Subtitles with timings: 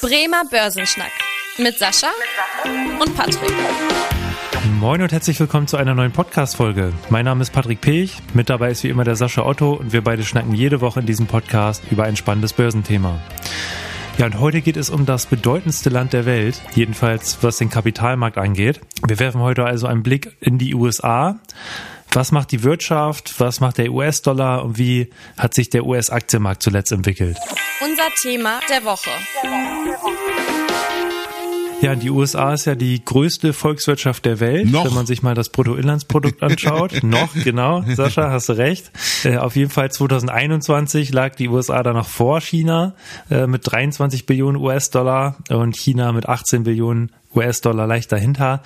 [0.00, 1.10] Bremer Börsenschnack
[1.58, 2.06] mit Sascha
[3.00, 3.50] und Patrick.
[4.78, 6.92] Moin und herzlich willkommen zu einer neuen Podcast-Folge.
[7.10, 10.04] Mein Name ist Patrick Pech, mit dabei ist wie immer der Sascha Otto und wir
[10.04, 13.20] beide schnacken jede Woche in diesem Podcast über ein spannendes Börsenthema.
[14.18, 18.38] Ja, und heute geht es um das bedeutendste Land der Welt, jedenfalls was den Kapitalmarkt
[18.38, 18.80] angeht.
[19.04, 21.40] Wir werfen heute also einen Blick in die USA.
[22.12, 23.34] Was macht die Wirtschaft?
[23.38, 24.64] Was macht der US-Dollar?
[24.64, 27.36] Und wie hat sich der US-Aktienmarkt zuletzt entwickelt?
[27.80, 29.10] Unser Thema der Woche.
[31.80, 34.86] Ja, die USA ist ja die größte Volkswirtschaft der Welt, Noch.
[34.86, 37.00] wenn man sich mal das Bruttoinlandsprodukt anschaut.
[37.04, 38.90] Noch, genau, Sascha, hast du recht.
[39.22, 42.94] Äh, auf jeden Fall 2021 lag die USA da noch vor China
[43.30, 48.62] äh, mit 23 Billionen US-Dollar und China mit 18 Billionen US-Dollar leicht dahinter.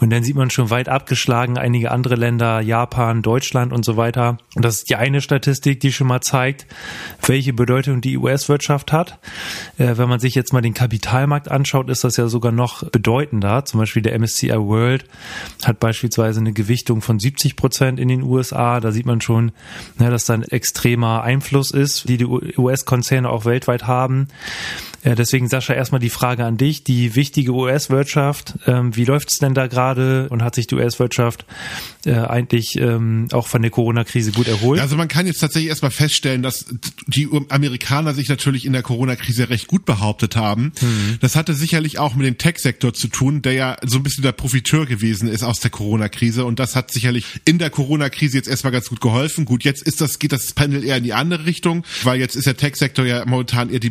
[0.00, 4.38] Und dann sieht man schon weit abgeschlagen einige andere Länder, Japan, Deutschland und so weiter.
[4.54, 6.66] Und das ist die eine Statistik, die schon mal zeigt,
[7.26, 9.18] welche Bedeutung die US-Wirtschaft hat.
[9.78, 13.64] Äh, wenn man sich jetzt mal den Kapitalmarkt anschaut, ist das ja sogar noch bedeutender.
[13.64, 15.04] Zum Beispiel der MSCI World
[15.64, 18.80] hat beispielsweise eine Gewichtung von 70 Prozent in den USA.
[18.80, 19.52] Da sieht man schon,
[19.98, 24.28] ne, dass da ein extremer Einfluss ist, die die US-Konzerne auch weltweit haben.
[25.02, 26.84] Äh, deswegen, Sascha, erstmal die Frage an dich.
[26.84, 31.44] Die wichtige US-Wirtschaft, ähm, wie läuft's denn da gerade und hat sich die US-Wirtschaft
[32.04, 34.80] äh, eigentlich ähm, auch von der Corona-Krise gut erholt?
[34.80, 36.66] Also man kann jetzt tatsächlich erstmal feststellen, dass
[37.06, 40.72] die Amerikaner sich natürlich in der Corona-Krise recht gut behauptet haben.
[40.80, 41.18] Mhm.
[41.20, 44.32] Das hatte sicherlich auch mit dem Tech-Sektor zu tun, der ja so ein bisschen der
[44.32, 46.44] Profiteur gewesen ist aus der Corona-Krise.
[46.44, 49.44] Und das hat sicherlich in der Corona-Krise jetzt erstmal ganz gut geholfen.
[49.44, 52.46] Gut, jetzt ist das, geht das Panel eher in die andere Richtung, weil jetzt ist
[52.46, 53.90] der Tech-Sektor ja momentan eher die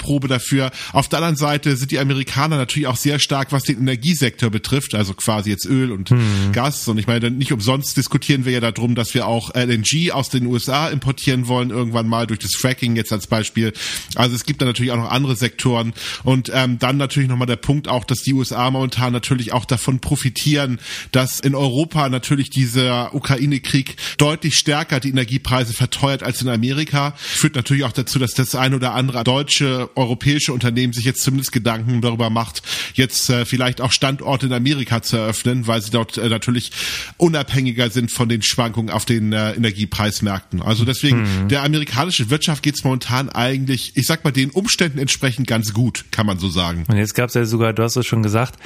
[0.00, 0.70] Belastungsprobe dafür.
[0.92, 4.94] Auf der anderen Seite sind die Amerikaner natürlich auch sehr stark, was den Energiesektor betrifft,
[4.94, 6.12] also quasi jetzt Öl und
[6.52, 6.88] Gas.
[6.88, 10.46] Und ich meine, nicht umsonst diskutieren wir ja darum, dass wir auch LNG aus den
[10.46, 13.72] USA importieren wollen, irgendwann mal durch das Fracking jetzt als Beispiel.
[14.14, 15.92] Also es gibt da natürlich auch noch andere Sektoren.
[16.24, 20.00] Und ähm, dann natürlich nochmal der Punkt auch, dass die USA momentan natürlich auch davon
[20.00, 20.78] profitieren,
[21.12, 27.14] dass in Europa natürlich dieser Ukraine-Krieg deutlich stärker die Energiepreise verteuert als in Amerika.
[27.16, 31.52] Führt natürlich auch dazu, dass das ein oder andere deutsche, europäische Unternehmen sich jetzt zumindest
[31.52, 32.62] Gedanken darüber macht,
[32.94, 36.72] jetzt äh, vielleicht auch Standorte in Amerika zu eröffnen, weil sie dort äh, natürlich
[37.16, 40.62] unabhängiger sind von den Schwankungen auf den äh, Energiepreismärkten.
[40.62, 45.72] Also deswegen, der amerikanischen Wirtschaft geht's momentan eigentlich, ich sag mal, den Umständen entsprechend ganz
[45.72, 46.84] gut, kann man so sagen.
[46.88, 48.56] Und jetzt gab es ja sogar, du hast es schon gesagt,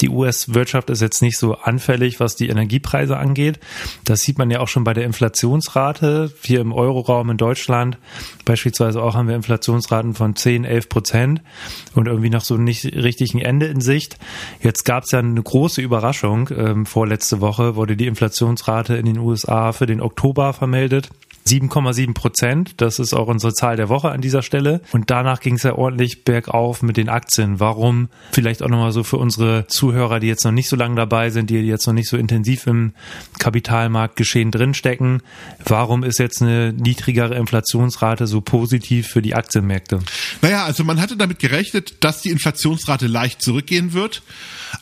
[0.00, 3.58] die US-Wirtschaft ist jetzt nicht so anfällig, was die Energiepreise angeht.
[4.04, 6.32] Das sieht man ja auch schon bei der Inflationsrate.
[6.42, 7.98] Hier im Euroraum in Deutschland
[8.44, 11.42] beispielsweise auch haben wir Inflationsraten von 10, 11 Prozent
[11.94, 14.18] und irgendwie noch so nicht richtig ein Ende in Sicht.
[14.60, 16.48] Jetzt gab es ja eine große Überraschung.
[16.56, 21.10] Ähm, vorletzte Woche wurde die Inflationsrate in den USA für den Oktober vermeldet.
[21.46, 24.80] 7,7 Prozent, das ist auch unsere Zahl der Woche an dieser Stelle.
[24.92, 27.58] Und danach ging es ja ordentlich bergauf mit den Aktien.
[27.60, 28.08] Warum?
[28.32, 31.50] Vielleicht auch nochmal so für unsere Zuhörer, die jetzt noch nicht so lange dabei sind,
[31.50, 32.92] die jetzt noch nicht so intensiv im
[33.38, 35.22] Kapitalmarktgeschehen drinstecken.
[35.64, 40.00] Warum ist jetzt eine niedrigere Inflationsrate so positiv für die Aktienmärkte?
[40.42, 44.22] Naja, also man hatte damit gerechnet, dass die Inflationsrate leicht zurückgehen wird,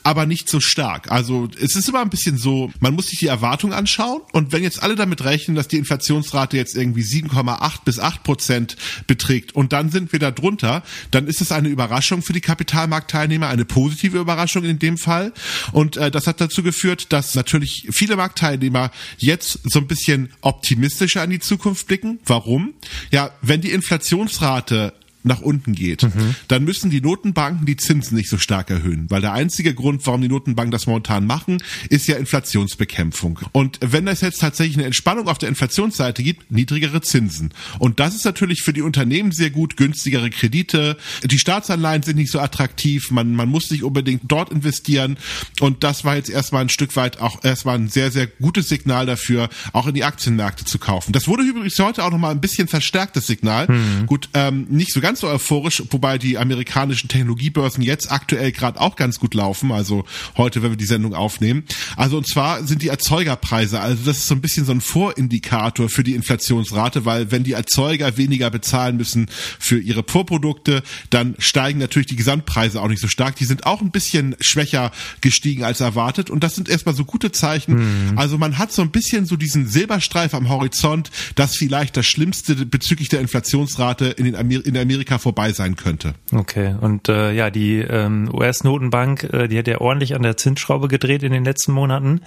[0.02, 1.10] aber nicht so stark.
[1.10, 4.62] Also es ist immer ein bisschen so, man muss sich die Erwartung anschauen und wenn
[4.62, 9.72] jetzt alle damit rechnen, dass die Inflationsrate jetzt irgendwie 7,8 bis 8 Prozent beträgt und
[9.72, 14.18] dann sind wir da drunter, dann ist es eine Überraschung für die Kapitalmarktteilnehmer, eine positive
[14.18, 15.32] Überraschung in dem Fall.
[15.72, 21.22] Und äh, das hat dazu geführt, dass natürlich viele Marktteilnehmer jetzt so ein bisschen optimistischer
[21.22, 22.20] an die Zukunft blicken.
[22.24, 22.74] Warum?
[23.10, 26.06] Ja, wenn die Inflationsrate nach unten geht,
[26.48, 30.22] dann müssen die Notenbanken die Zinsen nicht so stark erhöhen, weil der einzige Grund, warum
[30.22, 33.40] die Notenbanken das momentan machen, ist ja Inflationsbekämpfung.
[33.52, 37.52] Und wenn es jetzt tatsächlich eine Entspannung auf der Inflationsseite gibt, niedrigere Zinsen.
[37.78, 40.96] Und das ist natürlich für die Unternehmen sehr gut, günstigere Kredite.
[41.24, 45.18] Die Staatsanleihen sind nicht so attraktiv, man, man muss nicht unbedingt dort investieren.
[45.60, 49.06] Und das war jetzt erstmal ein Stück weit auch erstmal ein sehr, sehr gutes Signal
[49.06, 51.12] dafür, auch in die Aktienmärkte zu kaufen.
[51.12, 53.66] Das wurde übrigens heute auch nochmal ein bisschen verstärktes Signal.
[54.06, 58.96] Gut, ähm, nicht so ganz so euphorisch, wobei die amerikanischen Technologiebörsen jetzt aktuell gerade auch
[58.96, 59.72] ganz gut laufen.
[59.72, 60.04] Also
[60.36, 61.64] heute, wenn wir die Sendung aufnehmen.
[61.96, 65.88] Also und zwar sind die Erzeugerpreise, also das ist so ein bisschen so ein Vorindikator
[65.88, 69.26] für die Inflationsrate, weil wenn die Erzeuger weniger bezahlen müssen
[69.58, 73.36] für ihre Vorprodukte, dann steigen natürlich die Gesamtpreise auch nicht so stark.
[73.36, 77.32] Die sind auch ein bisschen schwächer gestiegen als erwartet und das sind erstmal so gute
[77.32, 78.16] Zeichen.
[78.16, 82.54] Also man hat so ein bisschen so diesen Silberstreif am Horizont, dass vielleicht das Schlimmste
[82.66, 86.14] bezüglich der Inflationsrate in, den Amer in der Amerika vorbei sein könnte.
[86.32, 90.88] Okay, und äh, ja, die ähm, US-Notenbank, äh, die hat ja ordentlich an der Zinsschraube
[90.88, 92.20] gedreht in den letzten Monaten.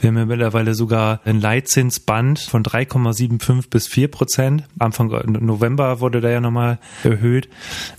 [0.00, 4.64] Wir haben ja mittlerweile sogar ein Leitzinsband von 3,75 bis 4 Prozent.
[4.78, 5.08] Anfang
[5.40, 7.48] November wurde da ja nochmal erhöht.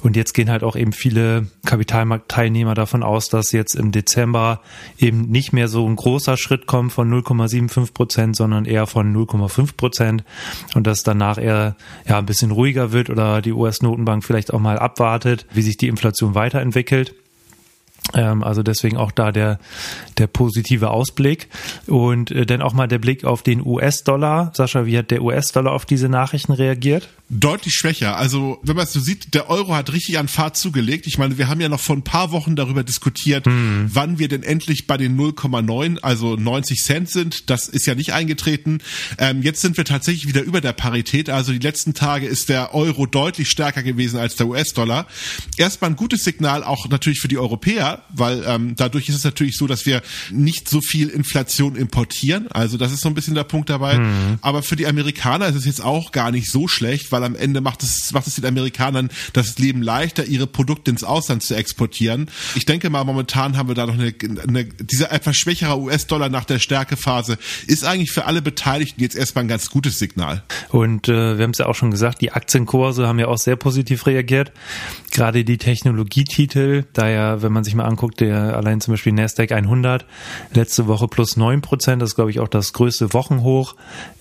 [0.01, 4.61] Und jetzt gehen halt auch eben viele Kapitalmarktteilnehmer davon aus, dass jetzt im Dezember
[4.97, 9.75] eben nicht mehr so ein großer Schritt kommt von 0,75 Prozent, sondern eher von 0,5
[9.75, 10.23] Prozent
[10.75, 11.75] und dass danach eher
[12.07, 15.88] ja ein bisschen ruhiger wird oder die US-Notenbank vielleicht auch mal abwartet, wie sich die
[15.88, 17.16] Inflation weiterentwickelt.
[18.13, 19.59] Ähm, also deswegen auch da der,
[20.17, 21.47] der positive Ausblick.
[21.88, 24.51] Und äh, dann auch mal der Blick auf den US-Dollar.
[24.56, 27.09] Sascha, wie hat der US-Dollar auf diese Nachrichten reagiert?
[27.31, 28.17] Deutlich schwächer.
[28.17, 31.06] Also, wenn man es so sieht, der Euro hat richtig an Fahrt zugelegt.
[31.06, 33.88] Ich meine, wir haben ja noch vor ein paar Wochen darüber diskutiert, hm.
[33.94, 37.51] wann wir denn endlich bei den 0,9, also 90 Cent sind.
[37.51, 38.79] Das ist ja nicht eingetreten.
[39.19, 41.29] Ähm, jetzt sind wir tatsächlich wieder über der Parität.
[41.29, 45.05] Also die letzten Tage ist der Euro deutlich stärker gewesen als der US-Dollar.
[45.57, 49.57] Erstmal ein gutes Signal auch natürlich für die Europäer, weil ähm, dadurch ist es natürlich
[49.57, 50.01] so, dass wir
[50.31, 52.48] nicht so viel Inflation importieren.
[52.51, 53.96] Also das ist so ein bisschen der Punkt dabei.
[53.96, 54.40] Hm.
[54.42, 57.62] Aber für die Amerikaner ist es jetzt auch gar nicht so schlecht, weil am Ende
[57.62, 62.30] macht es, macht es den Amerikanern das Leben leichter, ihre Produkte ins Ausland zu exportieren.
[62.56, 64.13] Ich denke mal, momentan haben wir da noch eine,
[64.48, 67.38] eine dieser etwas schwächere US-Dollar nach der Stärkephase
[67.68, 70.44] ist eigentlich für alle Beteiligten jetzt erstmal ein ganz gutes Signal.
[70.69, 73.56] Und äh, wir haben es ja auch schon gesagt, die Aktienkurse haben ja auch sehr
[73.56, 74.51] positiv reagiert.
[75.12, 79.51] Gerade die Technologietitel, da ja, wenn man sich mal anguckt, der allein zum Beispiel Nasdaq
[79.51, 80.06] 100
[80.53, 83.75] letzte Woche plus neun Prozent, das ist glaube ich auch das größte Wochenhoch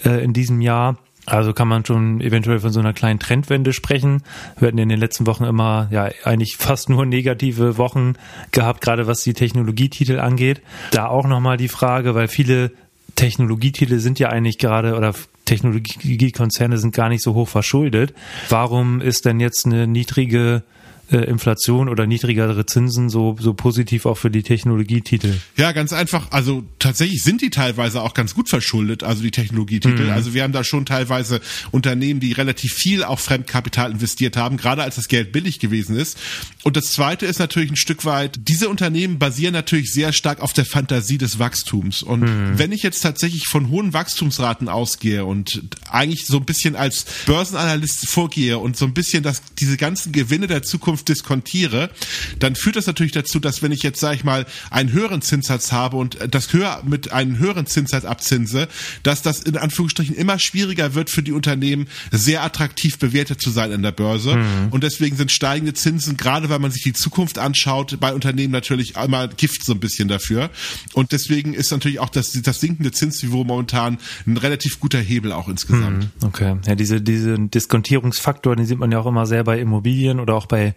[0.04, 0.96] äh, in diesem Jahr.
[1.26, 4.22] Also kann man schon eventuell von so einer kleinen Trendwende sprechen.
[4.58, 8.14] Wir hatten in den letzten Wochen immer ja eigentlich fast nur negative Wochen
[8.50, 10.62] gehabt, gerade was die Technologietitel angeht.
[10.90, 12.72] Da auch nochmal die Frage, weil viele
[13.14, 15.12] Technologietitel sind ja eigentlich gerade oder
[15.44, 18.14] Technologiekonzerne sind gar nicht so hoch verschuldet.
[18.48, 20.62] Warum ist denn jetzt eine niedrige
[21.10, 25.34] äh, Inflation oder niedrigere Zinsen so, so positiv auch für die Technologietitel?
[25.56, 26.30] Ja, ganz einfach.
[26.30, 30.04] Also tatsächlich sind die teilweise auch ganz gut verschuldet, also die Technologietitel.
[30.04, 30.10] Mhm.
[30.10, 31.40] Also wir haben da schon teilweise
[31.70, 36.18] Unternehmen, die relativ viel auch Fremdkapital investiert haben, gerade als das Geld billig gewesen ist.
[36.62, 40.52] Und das Zweite ist natürlich ein Stück weit, diese Unternehmen basieren natürlich sehr stark auf
[40.52, 42.02] der Fantasie des Wachstums.
[42.02, 42.58] Und mhm.
[42.58, 48.08] wenn ich jetzt tatsächlich von hohen Wachstumsraten ausgehe und eigentlich so ein bisschen als Börsenanalyst
[48.08, 51.90] vorgehe und so ein bisschen das, diese ganzen Gewinne der Zukunft Zukunft diskontiere,
[52.38, 55.72] dann führt das natürlich dazu, dass wenn ich jetzt, sage ich mal, einen höheren Zinssatz
[55.72, 58.68] habe und das höher mit einem höheren Zinssatz abzinse,
[59.02, 63.72] dass das in Anführungsstrichen immer schwieriger wird für die Unternehmen, sehr attraktiv bewertet zu sein
[63.72, 64.36] an der Börse.
[64.36, 64.68] Mhm.
[64.70, 68.96] Und deswegen sind steigende Zinsen, gerade weil man sich die Zukunft anschaut, bei Unternehmen natürlich
[68.96, 70.50] einmal Gift so ein bisschen dafür.
[70.94, 75.48] Und deswegen ist natürlich auch das, das sinkende Zinsniveau momentan ein relativ guter Hebel auch
[75.48, 76.04] insgesamt.
[76.04, 76.26] Mhm.
[76.26, 76.56] Okay.
[76.66, 80.46] Ja, diese, diese Diskontierungsfaktor, den sieht man ja auch immer sehr bei Immobilien oder auch
[80.48, 80.74] bei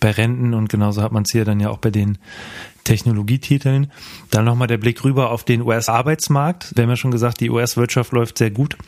[0.00, 2.18] bei Renten und genauso hat man es hier dann ja auch bei den
[2.88, 3.92] Technologietiteln.
[4.30, 6.72] Dann nochmal der Blick rüber auf den US-Arbeitsmarkt.
[6.74, 8.78] Wir haben ja schon gesagt, die US-Wirtschaft läuft sehr gut.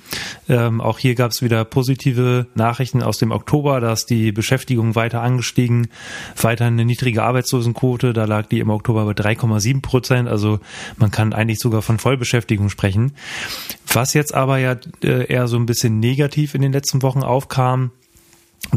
[0.48, 5.20] Ähm, auch hier gab es wieder positive Nachrichten aus dem Oktober, dass die Beschäftigung weiter
[5.20, 5.88] angestiegen,
[6.40, 10.60] weiter eine niedrige Arbeitslosenquote, da lag die im Oktober bei 3,7 Prozent, also
[10.96, 13.12] man kann eigentlich sogar von Vollbeschäftigung sprechen.
[13.92, 17.90] Was jetzt aber ja äh, eher so ein bisschen negativ in den letzten Wochen aufkam,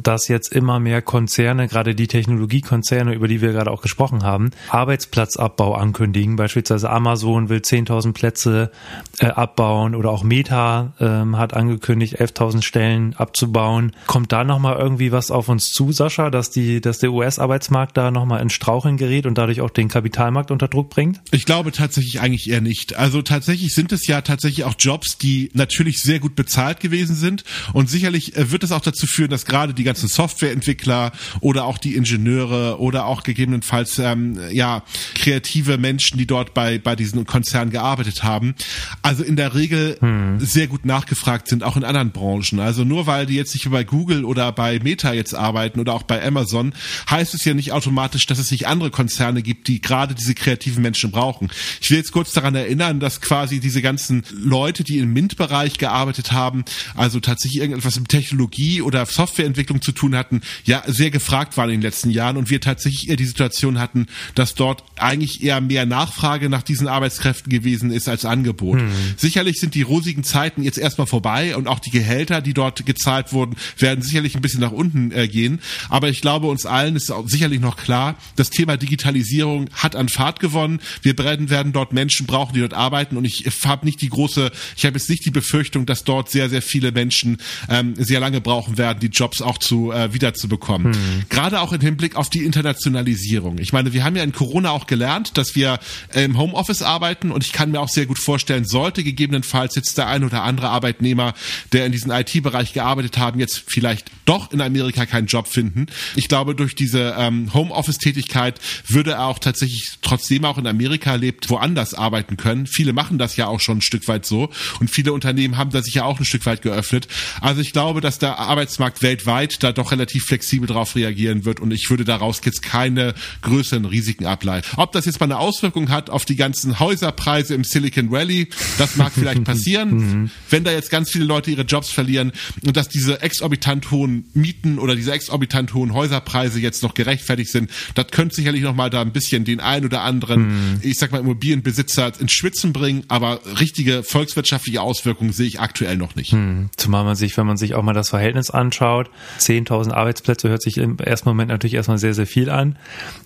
[0.01, 4.51] dass jetzt immer mehr Konzerne, gerade die Technologiekonzerne, über die wir gerade auch gesprochen haben,
[4.69, 6.35] Arbeitsplatzabbau ankündigen.
[6.35, 8.71] Beispielsweise Amazon will 10.000 Plätze
[9.19, 13.91] äh, abbauen oder auch Meta ähm, hat angekündigt, 11.000 Stellen abzubauen.
[14.07, 18.09] Kommt da nochmal irgendwie was auf uns zu, Sascha, dass die, dass der US-Arbeitsmarkt da
[18.09, 21.21] nochmal in Straucheln gerät und dadurch auch den Kapitalmarkt unter Druck bringt?
[21.31, 22.95] Ich glaube tatsächlich eigentlich eher nicht.
[22.95, 27.43] Also tatsächlich sind es ja tatsächlich auch Jobs, die natürlich sehr gut bezahlt gewesen sind
[27.73, 31.11] und sicherlich äh, wird es auch dazu führen, dass gerade die ganzen Softwareentwickler
[31.41, 34.83] oder auch die Ingenieure oder auch gegebenenfalls ähm, ja
[35.15, 38.55] kreative Menschen, die dort bei bei diesen Konzernen gearbeitet haben,
[39.01, 40.39] also in der Regel hm.
[40.39, 42.59] sehr gut nachgefragt sind, auch in anderen Branchen.
[42.59, 46.03] Also nur weil die jetzt nicht bei Google oder bei Meta jetzt arbeiten oder auch
[46.03, 46.73] bei Amazon,
[47.09, 50.81] heißt es ja nicht automatisch, dass es nicht andere Konzerne gibt, die gerade diese kreativen
[50.81, 51.49] Menschen brauchen.
[51.81, 56.31] Ich will jetzt kurz daran erinnern, dass quasi diese ganzen Leute, die im MINT-Bereich gearbeitet
[56.31, 56.63] haben,
[56.95, 61.69] also tatsächlich irgendetwas mit Technologie oder Softwareentwicklung Entwicklung zu tun hatten, ja sehr gefragt waren
[61.69, 65.61] in den letzten Jahren und wir tatsächlich eher die Situation hatten, dass dort eigentlich eher
[65.61, 68.79] mehr Nachfrage nach diesen Arbeitskräften gewesen ist als Angebot.
[68.79, 68.89] Hm.
[69.15, 73.31] Sicherlich sind die rosigen Zeiten jetzt erstmal vorbei und auch die Gehälter, die dort gezahlt
[73.31, 75.59] wurden, werden sicherlich ein bisschen nach unten äh, gehen.
[75.89, 80.41] Aber ich glaube, uns allen ist sicherlich noch klar, das Thema Digitalisierung hat an Fahrt
[80.41, 80.81] gewonnen.
[81.01, 84.85] Wir werden dort Menschen brauchen, die dort arbeiten und ich habe nicht die große, ich
[84.85, 87.37] habe jetzt nicht die Befürchtung, dass dort sehr, sehr viele Menschen
[87.69, 90.91] ähm, sehr lange brauchen werden, die Jobs auch zu äh, wiederzubekommen.
[90.91, 91.23] Mhm.
[91.29, 93.57] Gerade auch im Hinblick auf die Internationalisierung.
[93.59, 95.79] Ich meine, wir haben ja in Corona auch gelernt, dass wir
[96.13, 100.07] im Homeoffice arbeiten und ich kann mir auch sehr gut vorstellen, sollte gegebenenfalls jetzt der
[100.07, 101.33] ein oder andere Arbeitnehmer,
[101.71, 105.87] der in diesem IT-Bereich gearbeitet haben, jetzt vielleicht doch in Amerika keinen Job finden.
[106.15, 111.49] Ich glaube, durch diese ähm, Homeoffice-Tätigkeit würde er auch tatsächlich trotzdem auch in Amerika lebt,
[111.49, 112.67] woanders arbeiten können.
[112.67, 115.81] Viele machen das ja auch schon ein Stück weit so und viele Unternehmen haben da
[115.81, 117.07] sich ja auch ein Stück weit geöffnet.
[117.41, 121.71] Also ich glaube, dass der Arbeitsmarkt weltweit da doch relativ flexibel darauf reagieren wird und
[121.71, 124.67] ich würde daraus jetzt keine größeren Risiken ableiten.
[124.77, 128.47] Ob das jetzt mal eine Auswirkung hat auf die ganzen Häuserpreise im Silicon Valley,
[128.77, 130.31] das mag vielleicht passieren, mhm.
[130.49, 132.31] wenn da jetzt ganz viele Leute ihre Jobs verlieren
[132.65, 137.69] und dass diese exorbitant hohen Mieten oder diese exorbitant hohen Häuserpreise jetzt noch gerechtfertigt sind,
[137.95, 140.79] das könnte sicherlich noch mal da ein bisschen den ein oder anderen, mhm.
[140.81, 146.15] ich sag mal Immobilienbesitzer ins Schwitzen bringen, aber richtige volkswirtschaftliche Auswirkungen sehe ich aktuell noch
[146.15, 146.33] nicht.
[146.33, 146.69] Mhm.
[146.77, 149.09] Zumal man sich, wenn man sich auch mal das Verhältnis anschaut,
[149.39, 152.77] 10.000 Arbeitsplätze hört sich im ersten Moment natürlich erstmal sehr, sehr viel an,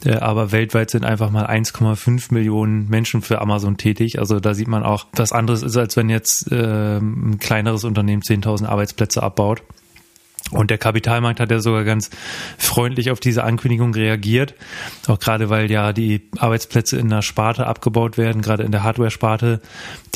[0.06, 4.20] äh, aber weltweit sind einfach mal 1,5 Millionen Menschen für Amazon tätig.
[4.20, 8.22] Also da sieht man auch, was anderes ist, als wenn jetzt äh, ein kleineres Unternehmen
[8.22, 9.64] 10.000 Arbeitsplätze abbaut.
[10.52, 12.10] Und der Kapitalmarkt hat ja sogar ganz
[12.58, 14.54] freundlich auf diese Ankündigung reagiert.
[15.08, 19.62] Auch gerade weil ja die Arbeitsplätze in der Sparte abgebaut werden, gerade in der Hardware-Sparte,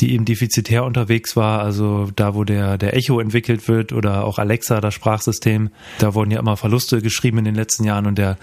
[0.00, 1.60] die eben defizitär unterwegs war.
[1.60, 6.30] Also da, wo der, der Echo entwickelt wird oder auch Alexa, das Sprachsystem, da wurden
[6.30, 8.38] ja immer Verluste geschrieben in den letzten Jahren und der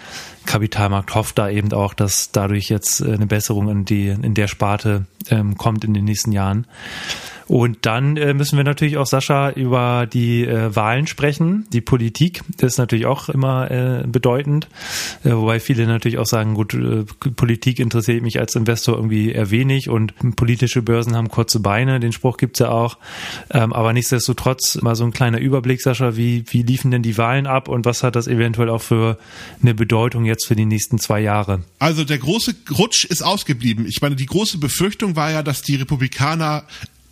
[0.46, 5.06] Kapitalmarkt hofft da eben auch, dass dadurch jetzt eine Besserung in die, in der Sparte
[5.30, 6.66] ähm, kommt in den nächsten Jahren.
[7.50, 11.66] Und dann äh, müssen wir natürlich auch, Sascha, über die äh, Wahlen sprechen.
[11.74, 14.68] Die Politik ist natürlich auch immer äh, bedeutend,
[15.24, 19.50] äh, wobei viele natürlich auch sagen, gut, äh, Politik interessiert mich als Investor irgendwie eher
[19.50, 23.00] wenig und politische Börsen haben kurze Beine, den Spruch gibt's ja auch.
[23.50, 27.48] Ähm, aber nichtsdestotrotz mal so ein kleiner Überblick, Sascha, wie, wie liefen denn die Wahlen
[27.48, 29.18] ab und was hat das eventuell auch für
[29.64, 31.64] eine Bedeutung jetzt für die nächsten zwei Jahre?
[31.80, 33.88] Also der große Rutsch ist ausgeblieben.
[33.88, 36.66] Ich meine, die große Befürchtung war ja, dass die Republikaner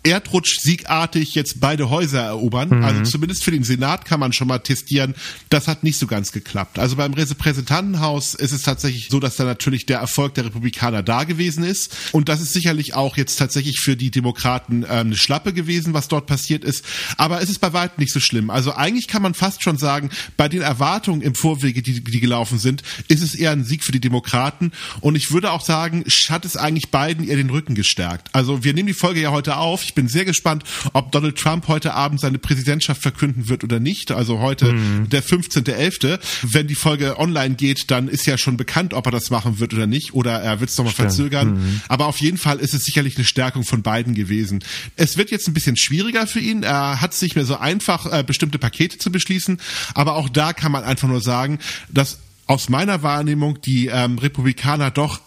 [0.04, 2.70] Erdrutsch-siegartig jetzt beide Häuser erobern.
[2.70, 2.84] Mhm.
[2.84, 5.16] Also zumindest für den Senat kann man schon mal testieren.
[5.50, 6.80] Das hat nicht so ganz geklappt.
[6.80, 11.24] Also beim Repräsentantenhaus ist es tatsächlich so, dass da natürlich der Erfolg der Republikaner da
[11.24, 11.96] gewesen ist.
[12.14, 16.08] Und das ist sicherlich auch jetzt tatsächlich für die Demokraten äh, eine Schlappe gewesen, was
[16.08, 16.86] dort passiert ist.
[17.18, 18.50] Aber es ist bei weitem nicht so schlimm.
[18.50, 22.60] Also eigentlich kann man fast schon sagen, bei den Erwartungen im Vorwege, die, die gelaufen
[22.60, 24.72] sind, ist es eher ein Sieg für die Demokraten.
[25.02, 28.30] Und ich würde auch sagen, hat es eigentlich beiden eher den Rücken gestärkt.
[28.34, 29.84] Also wir nehmen die Folge ja heute auf.
[29.88, 34.12] Ich bin sehr gespannt, ob Donald Trump heute Abend seine Präsidentschaft verkünden wird oder nicht.
[34.12, 35.10] Also heute mhm.
[35.10, 36.20] der 15.11.
[36.44, 39.74] Wenn die Folge online geht, dann ist ja schon bekannt, ob er das machen wird
[39.74, 40.14] oder nicht.
[40.14, 41.54] Oder er wird es nochmal verzögern.
[41.54, 41.82] Mhm.
[41.88, 44.62] Aber auf jeden Fall ist es sicherlich eine Stärkung von beiden gewesen.
[44.98, 46.64] Es wird jetzt ein bisschen schwieriger für ihn.
[46.64, 49.58] Er hat es nicht mehr so einfach, äh, bestimmte Pakete zu beschließen.
[49.94, 54.92] Aber auch da kann man einfach nur sagen, dass aus meiner Wahrnehmung die ähm, Republikaner
[54.92, 55.22] doch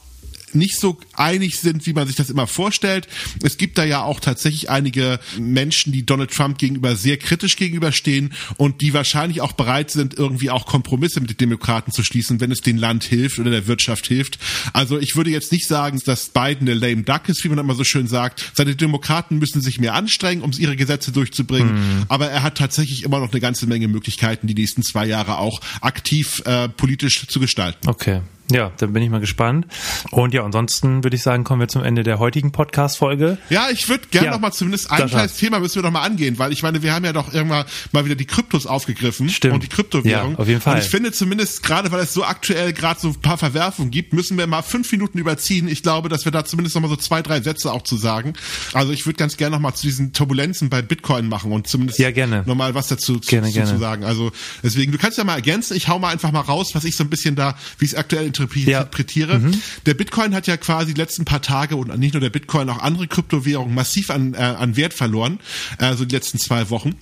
[0.54, 3.09] nicht so einig sind, wie man sich das immer vorstellt.
[3.42, 8.33] Es gibt da ja auch tatsächlich einige Menschen, die Donald Trump gegenüber sehr kritisch gegenüberstehen
[8.57, 12.50] und die wahrscheinlich auch bereit sind, irgendwie auch Kompromisse mit den Demokraten zu schließen, wenn
[12.50, 14.38] es dem Land hilft oder der Wirtschaft hilft.
[14.73, 17.75] Also ich würde jetzt nicht sagen, dass Biden eine lame duck ist, wie man immer
[17.75, 18.52] so schön sagt.
[18.54, 21.75] Seine Demokraten müssen sich mehr anstrengen, um ihre Gesetze durchzubringen.
[21.75, 22.07] Mhm.
[22.09, 25.61] Aber er hat tatsächlich immer noch eine ganze Menge Möglichkeiten, die nächsten zwei Jahre auch
[25.80, 27.88] aktiv äh, politisch zu gestalten.
[27.88, 28.21] Okay.
[28.57, 29.66] Ja, dann bin ich mal gespannt.
[30.11, 33.38] Und ja, ansonsten würde ich sagen, kommen wir zum Ende der heutigen Podcast-Folge.
[33.49, 36.02] Ja, ich würde gerne ja, noch mal zumindest ein kleines Thema müssen wir noch mal
[36.02, 39.54] angehen, weil ich meine, wir haben ja doch irgendwann mal wieder die Kryptos aufgegriffen Stimmt.
[39.54, 40.33] und die Kryptowährung.
[40.33, 40.76] Ja, auf jeden Fall.
[40.76, 44.12] Und ich finde zumindest, gerade weil es so aktuell gerade so ein paar Verwerfungen gibt,
[44.12, 45.69] müssen wir mal fünf Minuten überziehen.
[45.69, 48.35] Ich glaube, dass wir da zumindest noch mal so zwei, drei Sätze auch zu sagen.
[48.73, 51.99] Also ich würde ganz gerne noch mal zu diesen Turbulenzen bei Bitcoin machen und zumindest
[51.99, 52.42] ja, gerne.
[52.47, 53.71] noch mal was dazu gerne, zu, gerne.
[53.71, 54.04] zu sagen.
[54.04, 55.76] Also deswegen, du kannst ja mal ergänzen.
[55.76, 58.26] Ich hau mal einfach mal raus, was ich so ein bisschen da, wie es aktuell
[58.44, 59.32] interpretiere.
[59.32, 59.38] Ja.
[59.38, 59.62] Mhm.
[59.87, 62.78] Der Bitcoin hat ja quasi die letzten paar Tage und nicht nur der Bitcoin, auch
[62.78, 65.40] andere Kryptowährungen massiv an, äh, an Wert verloren,
[65.78, 66.94] also die letzten zwei Wochen.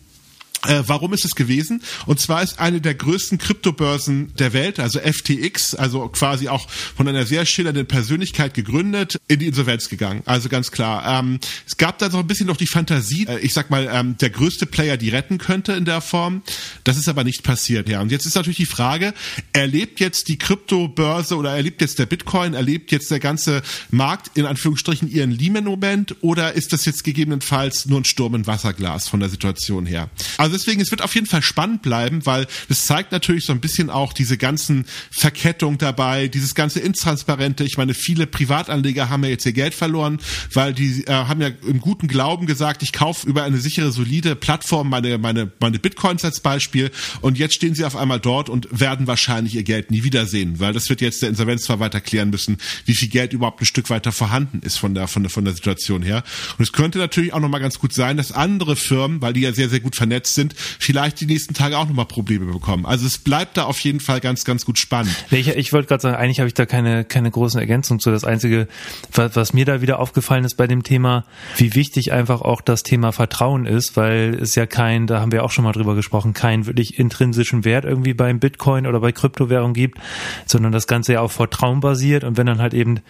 [0.66, 1.82] Äh, warum ist es gewesen?
[2.06, 7.06] Und zwar ist eine der größten Kryptobörsen der Welt, also FTX, also quasi auch von
[7.06, 10.22] einer sehr schillernden Persönlichkeit gegründet, in die Insolvenz gegangen.
[10.26, 11.20] Also ganz klar.
[11.20, 14.16] Ähm, es gab da so ein bisschen noch die Fantasie, äh, ich sag mal, ähm,
[14.18, 16.42] der größte Player, die retten könnte in der Form.
[16.82, 18.00] Das ist aber nicht passiert, ja.
[18.00, 19.14] Und jetzt ist natürlich die Frage,
[19.52, 24.44] erlebt jetzt die Kryptobörse oder erlebt jetzt der Bitcoin, erlebt jetzt der ganze Markt in
[24.44, 29.28] Anführungsstrichen ihren Lehman-Moment oder ist das jetzt gegebenenfalls nur ein Sturm in Wasserglas von der
[29.28, 30.10] Situation her?
[30.36, 33.52] Also Also deswegen, es wird auf jeden Fall spannend bleiben, weil es zeigt natürlich so
[33.52, 37.64] ein bisschen auch diese ganzen Verkettungen dabei, dieses ganze Intransparente.
[37.64, 40.20] Ich meine, viele Privatanleger haben ja jetzt ihr Geld verloren,
[40.54, 44.36] weil die äh, haben ja im guten Glauben gesagt, ich kaufe über eine sichere, solide
[44.36, 46.90] Plattform meine, meine, meine Bitcoins als Beispiel
[47.20, 50.72] und jetzt stehen sie auf einmal dort und werden wahrscheinlich ihr Geld nie wiedersehen, weil
[50.72, 54.60] das wird jetzt der Insolvenzverwalter klären müssen, wie viel Geld überhaupt ein Stück weiter vorhanden
[54.62, 56.24] ist von der, von der, von der Situation her.
[56.56, 59.52] Und es könnte natürlich auch nochmal ganz gut sein, dass andere Firmen, weil die ja
[59.52, 62.86] sehr, sehr gut vernetzt sind, vielleicht die nächsten Tage auch nochmal Probleme bekommen.
[62.86, 65.12] Also es bleibt da auf jeden Fall ganz, ganz gut spannend.
[65.30, 68.10] Ich, ich wollte gerade sagen, eigentlich habe ich da keine, keine großen Ergänzungen zu.
[68.10, 68.68] Das Einzige,
[69.12, 71.24] was, was mir da wieder aufgefallen ist bei dem Thema,
[71.56, 75.44] wie wichtig einfach auch das Thema Vertrauen ist, weil es ja kein, da haben wir
[75.44, 79.72] auch schon mal drüber gesprochen, keinen wirklich intrinsischen Wert irgendwie beim Bitcoin oder bei Kryptowährung
[79.72, 79.98] gibt,
[80.46, 83.00] sondern das Ganze ja auf Vertrauen basiert und wenn dann halt eben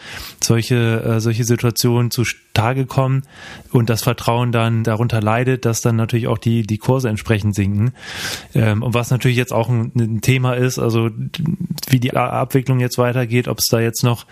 [0.42, 3.22] solche, äh, solche Situationen zutage kommen
[3.70, 7.92] und das Vertrauen dann darunter leidet, dass dann natürlich auch die, die Kurse entsprechend sinken.
[8.54, 11.10] Ähm, und was natürlich jetzt auch ein, ein Thema ist, also
[11.88, 14.24] wie die Abwicklung jetzt weitergeht, ob es da jetzt noch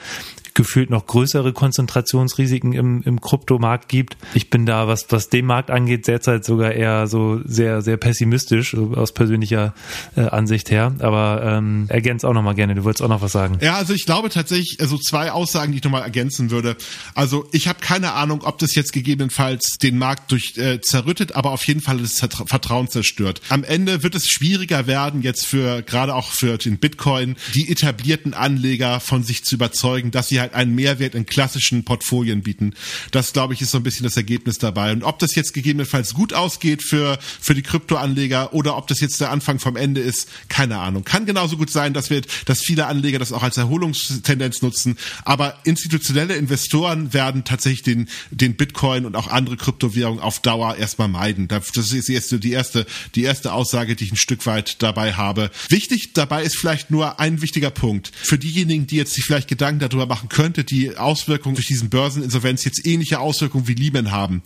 [0.57, 4.17] gefühlt noch größere Konzentrationsrisiken im, im Kryptomarkt gibt.
[4.35, 8.75] Ich bin da, was, was den Markt angeht, derzeit sogar eher so sehr, sehr pessimistisch
[8.75, 9.75] aus persönlicher
[10.17, 10.95] äh, Ansicht her.
[10.99, 13.59] Aber ähm, ergänz auch noch mal gerne, du wolltest auch noch was sagen.
[13.61, 16.77] Ja, also ich glaube tatsächlich, also zwei Aussagen, die ich nochmal ergänzen würde.
[17.15, 21.51] Also ich habe keine Ahnung, ob das jetzt gegebenenfalls den Markt durch äh, zerrüttet, aber
[21.51, 23.43] auf jeden Fall das Vertrauen zerstört.
[23.51, 28.33] Am Ende wird es schwieriger werden, jetzt für gerade auch für den Bitcoin, die etablierten
[28.33, 32.75] Anleger von sich zu überzeugen, dass sie halt halt einen Mehrwert in klassischen Portfolien bieten.
[33.11, 34.93] Das, glaube ich, ist so ein bisschen das Ergebnis dabei.
[34.93, 39.21] Und ob das jetzt gegebenenfalls gut ausgeht für, für die Kryptoanleger oder ob das jetzt
[39.21, 41.05] der Anfang vom Ende ist, keine Ahnung.
[41.05, 44.97] Kann genauso gut sein, dass wir, dass viele Anleger das auch als Erholungstendenz nutzen.
[45.25, 51.09] Aber institutionelle Investoren werden tatsächlich den, den Bitcoin und auch andere Kryptowährungen auf Dauer erstmal
[51.09, 51.49] meiden.
[51.49, 55.51] Das ist jetzt die erste, die erste Aussage, die ich ein Stück weit dabei habe.
[55.69, 58.13] Wichtig dabei ist vielleicht nur ein wichtiger Punkt.
[58.23, 62.63] Für diejenigen, die jetzt sich vielleicht Gedanken darüber machen könnte die Auswirkungen durch diesen Börseninsolvenz
[62.67, 64.43] jetzt ähnliche Auswirkungen wie Lehman haben.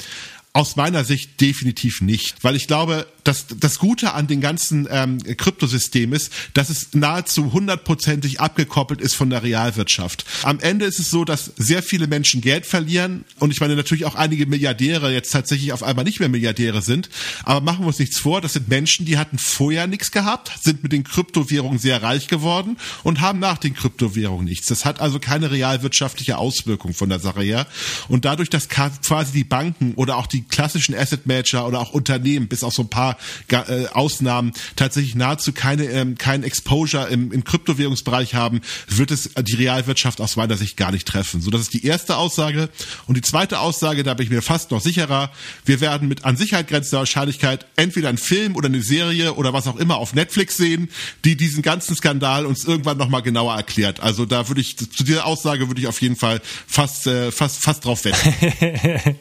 [0.52, 5.18] Aus meiner Sicht definitiv nicht, weil ich glaube, das, das Gute an den ganzen ähm,
[5.36, 10.24] Kryptosystem ist, dass es nahezu hundertprozentig abgekoppelt ist von der Realwirtschaft.
[10.42, 14.04] Am Ende ist es so, dass sehr viele Menschen Geld verlieren und ich meine natürlich
[14.04, 17.08] auch einige Milliardäre jetzt tatsächlich auf einmal nicht mehr Milliardäre sind.
[17.44, 20.82] Aber machen wir uns nichts vor, das sind Menschen, die hatten vorher nichts gehabt, sind
[20.82, 24.68] mit den Kryptowährungen sehr reich geworden und haben nach den Kryptowährungen nichts.
[24.68, 27.66] Das hat also keine realwirtschaftliche Auswirkung von der Sache her.
[28.08, 32.48] Und dadurch, dass quasi die Banken oder auch die klassischen Asset Manager oder auch Unternehmen
[32.48, 33.09] bis auf so ein paar
[33.48, 39.30] paar äh, Ausnahmen tatsächlich nahezu keine ähm, kein Exposure im, im Kryptowährungsbereich haben, wird es
[39.40, 41.40] die Realwirtschaft aus meiner Sicht gar nicht treffen.
[41.40, 42.68] So, das ist die erste Aussage.
[43.06, 45.30] Und die zweite Aussage, da bin ich mir fast noch sicherer,
[45.64, 49.66] wir werden mit an Sicherheit grenzender Wahrscheinlichkeit entweder einen Film oder eine Serie oder was
[49.66, 50.90] auch immer auf Netflix sehen,
[51.24, 54.00] die diesen ganzen Skandal uns irgendwann nochmal genauer erklärt.
[54.00, 57.62] Also da würde ich, zu dieser Aussage würde ich auf jeden Fall fast, äh, fast,
[57.62, 59.16] fast drauf wetten.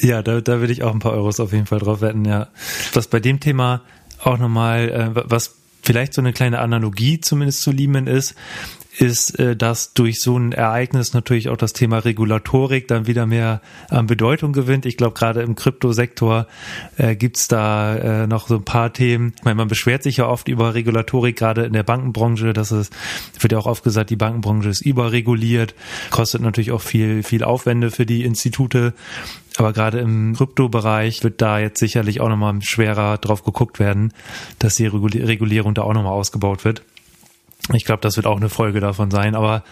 [0.00, 2.48] Ja, da, da würde ich auch ein paar Euros auf jeden Fall drauf wetten, ja.
[2.92, 3.82] Was bei dem Thema
[4.22, 8.34] auch nochmal, äh, was vielleicht so eine kleine Analogie zumindest zu Lehman ist,
[8.98, 13.60] ist, äh, dass durch so ein Ereignis natürlich auch das Thema Regulatorik dann wieder mehr
[13.90, 14.86] an Bedeutung gewinnt.
[14.86, 16.46] Ich glaube, gerade im Kryptosektor
[16.96, 19.34] äh, gibt's da äh, noch so ein paar Themen.
[19.36, 22.52] Ich meine, man beschwert sich ja oft über Regulatorik, gerade in der Bankenbranche.
[22.52, 22.92] Das ist,
[23.40, 25.74] wird ja auch oft gesagt, die Bankenbranche ist überreguliert,
[26.10, 28.94] kostet natürlich auch viel, viel Aufwände für die Institute.
[29.56, 34.12] Aber gerade im Kryptobereich wird da jetzt sicherlich auch nochmal schwerer drauf geguckt werden,
[34.58, 36.82] dass die Regulierung da auch nochmal ausgebaut wird.
[37.72, 39.34] Ich glaube, das wird auch eine Folge davon sein.
[39.34, 39.62] Aber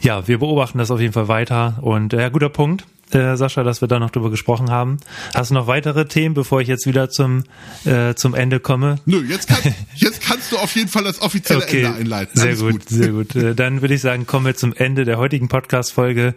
[0.00, 1.78] ja, wir beobachten das auf jeden Fall weiter.
[1.80, 4.98] Und ja, guter Punkt, äh, Sascha, dass wir da noch drüber gesprochen haben.
[5.34, 7.44] Hast du noch weitere Themen, bevor ich jetzt wieder zum,
[7.84, 8.96] äh, zum Ende komme?
[9.06, 12.40] Nö, jetzt, kann, jetzt kannst du auf jeden Fall das offizielle okay, Ende einleiten.
[12.40, 13.36] Alles sehr gut, gut, sehr gut.
[13.36, 16.34] Äh, dann würde ich sagen, kommen wir zum Ende der heutigen Podcast-Folge.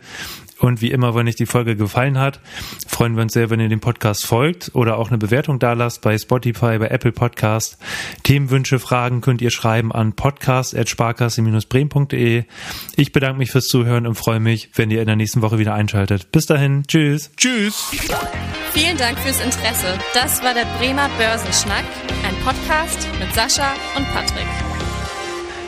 [0.62, 2.40] Und wie immer, wenn euch die Folge gefallen hat,
[2.88, 6.02] freuen wir uns sehr, wenn ihr dem Podcast folgt oder auch eine Bewertung da lasst
[6.02, 7.80] bei Spotify, bei Apple Podcast.
[8.24, 12.44] Themenwünsche, Fragen könnt ihr schreiben an podcast.sparkasse-bremen.de.
[12.96, 15.74] Ich bedanke mich fürs Zuhören und freue mich, wenn ihr in der nächsten Woche wieder
[15.74, 16.32] einschaltet.
[16.32, 16.84] Bis dahin.
[16.88, 17.32] Tschüss.
[17.36, 17.90] Tschüss.
[18.72, 19.98] Vielen Dank fürs Interesse.
[20.14, 21.86] Das war der Bremer Börsenschnack,
[22.24, 24.46] ein Podcast mit Sascha und Patrick.